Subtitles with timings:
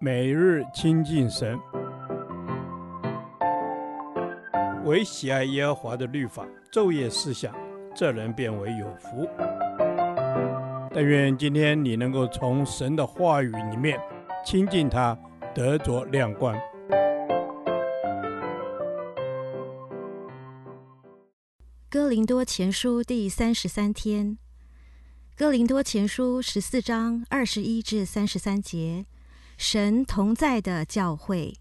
[0.00, 1.58] 每日亲近神，
[4.84, 7.54] 唯喜爱耶和华的律法，昼夜思想，
[7.94, 9.28] 这人便为有福。
[10.92, 13.98] 但愿今天你能够从神的话语里面
[14.44, 15.18] 亲近他，
[15.54, 16.54] 得着亮光。
[21.88, 24.36] 哥林多前书第三十三天，
[25.36, 29.06] 哥林多前书十四章二十一至三十三节。
[29.66, 31.54] 神同在的教会，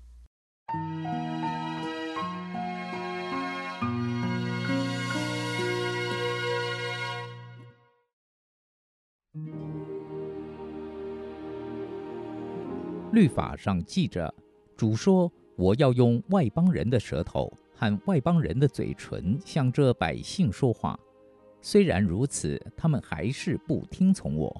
[13.14, 14.36] 律法上记着，
[14.76, 21.00] 主说：“我要用外邦人的舌头和外邦人的嘴唇向这百姓说话。
[21.62, 24.54] 虽然如此，他们还是不听从我。”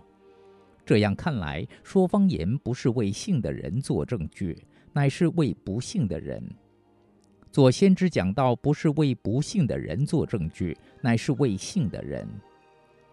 [0.86, 4.58] 这样看来，说方言不是为信的人做证据，
[4.92, 6.42] 乃是为不信的人；
[7.52, 12.28] 做先知讲道不是为不信的人做证据，乃是为信的人。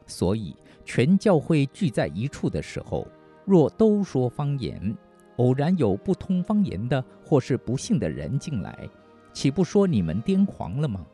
[0.06, 3.06] 所以，全教会聚在一处的时候，
[3.44, 4.96] 若都说方言，
[5.36, 8.88] 偶然有不通方言的或是不信的人进来，
[9.32, 11.06] 岂不说你们癫狂了吗？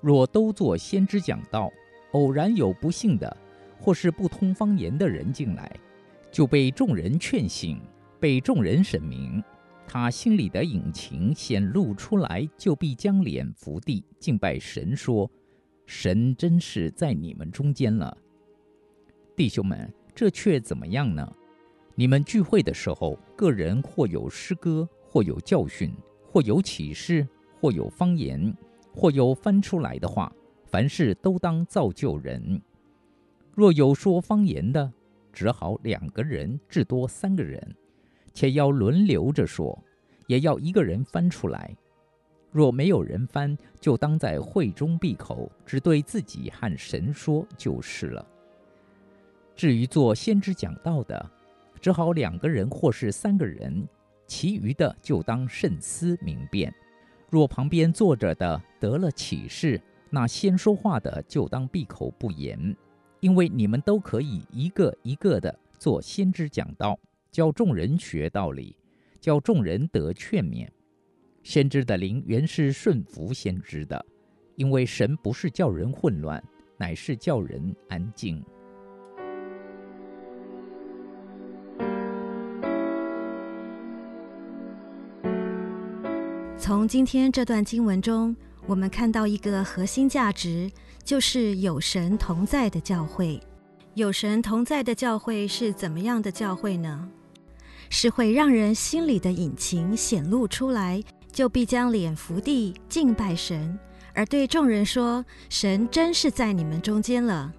[0.00, 1.70] 若都做先知讲道，
[2.12, 3.36] 偶然有不信的，
[3.84, 5.70] 或是不通方言的人进来，
[6.32, 7.78] 就被众人劝醒，
[8.18, 9.44] 被众人审明，
[9.86, 15.30] 他心里的隐情显露出来，就必将脸伏地敬拜神，说
[15.84, 18.16] ：“神真是在你们中间了。”
[19.36, 21.30] 弟兄们，这却怎么样呢？
[21.94, 25.92] 你们聚会的时候，个人或有诗歌，或有教训，
[26.26, 27.28] 或有启示，
[27.60, 28.56] 或有方言，
[28.94, 30.32] 或有翻出来的话，
[30.64, 32.58] 凡事都当造就人。
[33.54, 34.92] 若有说方言的，
[35.32, 37.74] 只好两个人至多三个人，
[38.32, 39.80] 且要轮流着说，
[40.26, 41.76] 也要一个人翻出来。
[42.50, 48.26] 若没有人翻，就当在会中闭口，只对自己和神说就是了。
[49.54, 51.30] 至于做先知讲道的，
[51.80, 53.86] 只好两个人或是三个人，
[54.26, 56.74] 其余的就当慎思明辨。
[57.30, 62.76] 若旁边坐着的得了启示，那先说话的就当闭口不言。
[63.24, 67.00] 因为你们都可以一个一个的做先知讲道，
[67.32, 68.76] 教众人学道理，
[69.18, 70.68] 教众人得劝勉。
[71.42, 74.04] 先知的灵原是顺服先知的，
[74.56, 76.44] 因为神不是叫人混乱，
[76.76, 78.44] 乃是叫人安静。
[86.58, 88.36] 从今天这段经文中，
[88.66, 90.70] 我们看到一个核心价值。
[91.04, 93.38] 就是有神同在的教会，
[93.92, 97.08] 有神同在的教会是怎么样的教会呢？
[97.90, 103.78] 是会让人心里的隐情显露出来，就必将脸伏地敬拜神，
[104.14, 107.52] 而对众人说：“神真是在你们中间了。”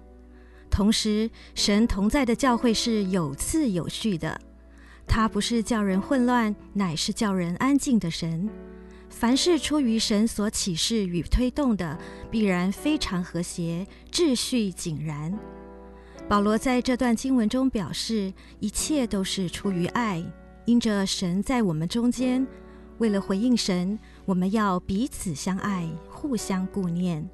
[0.68, 4.38] 同时，神同在的教会是有次有序的，
[5.06, 8.50] 它不是叫人混乱，乃是叫人安静的神。
[9.18, 11.98] 凡是出于神所启示与推动的，
[12.30, 15.32] 必然非常和谐，秩序井然。
[16.28, 20.22] 保罗在这段经文中表示，一切都是出于爱，
[20.66, 22.46] 因着神在我们中间。
[22.98, 27.26] 为了回应神，我们要彼此相爱，互相顾念。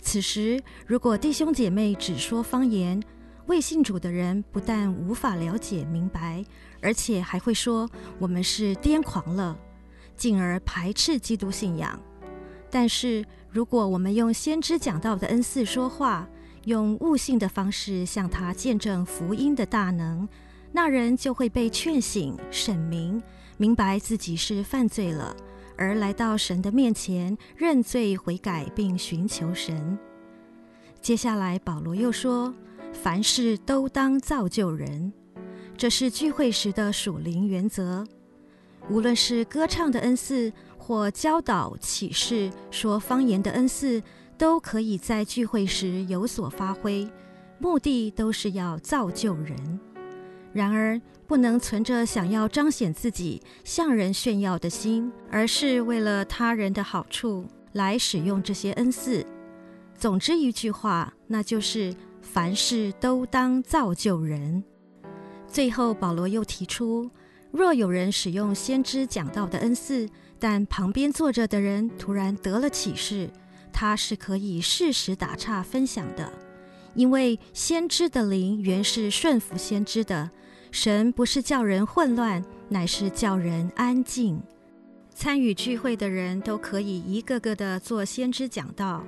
[0.00, 3.02] 此时，如果弟兄姐妹只说方言，
[3.46, 6.44] 未信主的人不但无法了解明白，
[6.80, 9.58] 而且还会说我们是癫狂了。
[10.16, 12.00] 进而排斥基督信仰。
[12.70, 16.28] 但是，如果我们用先知讲道的恩赐说话，
[16.64, 20.28] 用悟性的方式向他见证福音的大能，
[20.72, 23.22] 那人就会被劝醒、审明，
[23.56, 25.34] 明白自己是犯罪了，
[25.76, 29.96] 而来到神的面前认罪悔改，并寻求神。
[31.00, 32.52] 接下来，保罗又说
[32.92, 35.12] ：“凡事都当造就人。”
[35.78, 38.04] 这是聚会时的属灵原则。
[38.88, 44.00] 无论是歌唱的恩赐，或教导、启示、说方言的恩赐，
[44.38, 47.08] 都可以在聚会时有所发挥，
[47.58, 49.80] 目的都是要造就人。
[50.52, 59.26] 然而，不能存着想要彰显自己、向人炫耀的心，而是为了他人的好处来使用这些恩赐。
[59.98, 61.92] 总之一句话，那就是
[62.22, 64.62] 凡事都当造就人。
[65.48, 67.10] 最后，保罗又提出。
[67.56, 70.08] 若有人使用先知讲道的恩赐，
[70.38, 73.30] 但旁边坐着的人突然得了启示，
[73.72, 76.30] 他是可以适时打岔分享的，
[76.94, 80.30] 因为先知的灵原是顺服先知的，
[80.70, 84.42] 神不是叫人混乱，乃是叫人安静。
[85.14, 89.02] 参与聚会的人都可以一个个的做先知讲道，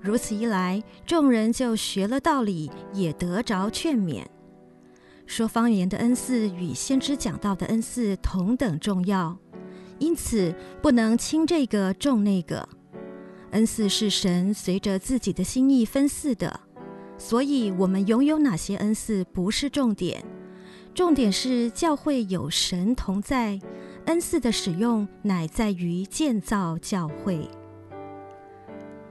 [0.00, 4.24] 如此一来，众人就学了道理，也得着劝勉。
[5.30, 9.38] 说方言的恩赐与先知讲道的恩赐同等重要，
[10.00, 12.68] 因此不能轻这个重那个。
[13.52, 16.58] 恩赐是神随着自己的心意分赐的，
[17.16, 20.24] 所以我们拥有哪些恩赐不是重点，
[20.92, 23.60] 重点是教会有神同在。
[24.06, 27.48] 恩赐的使用乃在于建造教会。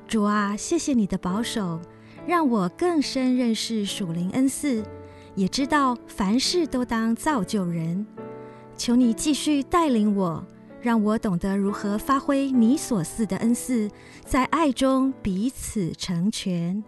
[0.05, 1.79] 主啊，谢谢你的保守，
[2.27, 4.83] 让我更深认识属灵恩赐，
[5.39, 8.05] 也知道凡事都当造就人。
[8.75, 10.45] 求你继续带领我，
[10.81, 13.89] 让我懂得如何发挥你所赐的恩赐，
[14.25, 16.83] 在爱中彼此成全。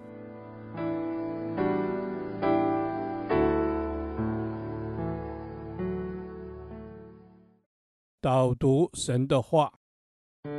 [8.19, 9.71] 导读神的话，《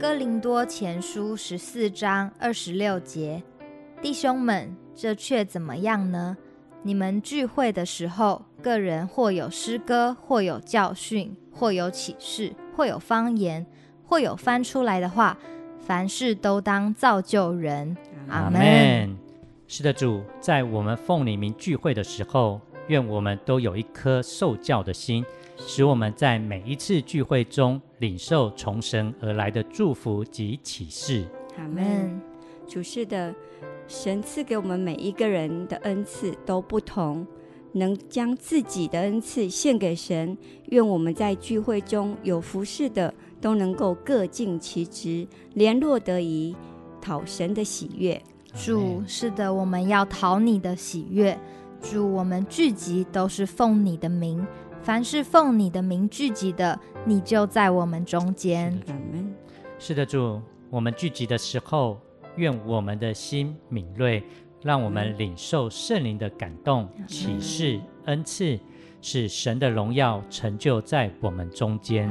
[0.00, 3.42] 哥林多前书》十四章二十六节，
[4.00, 6.36] 弟兄们，这却怎么样呢？
[6.82, 13.66] 你们聚会的时候，个人或有诗歌，或有教训，或有启示，或有方言，
[14.04, 15.38] 或有翻出来的话，
[15.78, 17.96] 凡事都当造就人。
[18.28, 19.16] 阿门。
[19.66, 22.60] 是的，主，在我们奉你名聚会的时候。
[22.88, 25.24] 愿我们都有一颗受教的心，
[25.56, 31.24] 使我们在每一次聚会中领受从神而来的祝福及启示。
[31.56, 32.20] 阿门。
[32.66, 33.32] 主是的，
[33.90, 37.26] 神赐给我们每一个人的恩赐都不同，
[37.72, 40.38] 能将自己的恩赐献给神。
[40.66, 46.54] 愿我们在聚会中有服侍的，都能够各尽其职，联络得宜，
[47.00, 48.22] 讨神的喜悦。
[48.54, 51.36] 主是的，我们要讨你的喜悦。
[51.82, 54.46] 主，我们聚集都是奉你的名，
[54.82, 58.80] 凡是奉你的名聚集的，你就在我们中间。
[59.80, 60.40] 是的，主，
[60.70, 61.98] 我们聚集的时候，
[62.40, 64.22] 愿我们的心敏锐，
[64.62, 68.58] 让我们领受圣灵的感动、启示、恩赐，
[69.02, 72.10] 使神的荣耀成就在我们中间。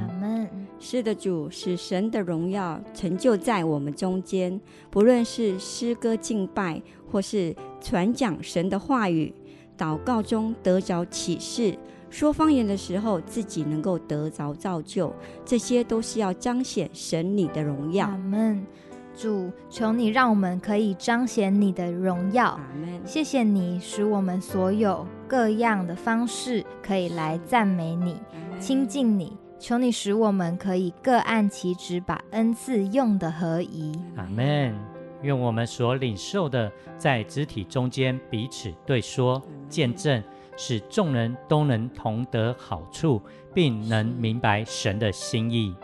[0.79, 6.81] 是的，主，使神的荣耀成就在我们中间，不论是诗歌敬拜，
[7.11, 9.33] 或是传讲神的话语。
[9.77, 11.77] 祷告中得着启示，
[12.09, 18.07] 说方言的时候自己能够得着造就，这些都是要彰显神你的荣耀。
[18.07, 18.65] 阿门。
[19.19, 22.57] 主，求你让我们可以彰显你的荣耀。
[23.03, 28.15] 谢谢你使我们所有各样的方式可以来赞美你、
[28.61, 29.35] 亲近你。
[29.59, 33.91] 求你使我们可以各按其职，把恩赐用的合宜。
[34.15, 34.73] 阿门。
[35.21, 40.23] 愿我们所领受的，在肢体中间彼此对说、见证，
[40.55, 43.21] 使众人都能同得好处，
[43.53, 45.75] 并能明白神的心意。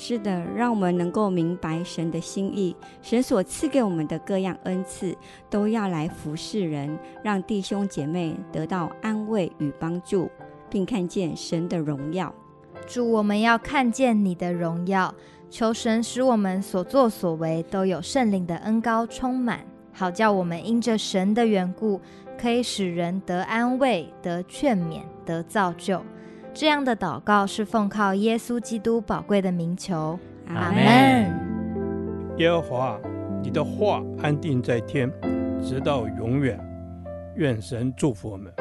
[0.00, 2.74] 是的，让我们能够明白神的心意。
[3.02, 5.12] 神所赐给我们的各样恩赐，
[5.50, 10.30] 都要来服侍人，让弟兄姐妹得到安慰与帮助，
[10.70, 12.32] 并看见神的荣耀。
[12.86, 15.12] 主，我们要看见你的荣耀。
[15.50, 22.00] 求神使我们所作所为都有圣灵的恩膏充满，好叫我们因着神的缘故，
[22.40, 26.00] 可以使人得安慰、得劝勉、得造就。
[26.60, 30.18] 这样的祷告是奉靠耶稣基督宝贵的名求。
[30.48, 32.36] 阿门。
[32.38, 32.98] 耶和华，
[33.40, 35.08] 你的话安定在天，
[35.62, 36.58] 直到永远。
[37.36, 38.52] 愿神祝福我们。